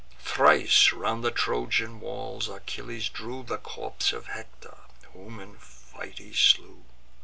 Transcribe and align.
Thrice 0.17 0.91
round 0.93 1.23
the 1.23 1.29
Trojan 1.29 1.99
walls 1.99 2.49
Achilles 2.49 3.07
drew 3.07 3.43
The 3.43 3.59
corpse 3.59 4.11
of 4.11 4.25
Hector, 4.25 4.77
whom 5.13 5.39
in 5.39 5.57
fight 5.59 6.17
he 6.17 6.33
slew. 6.33 6.83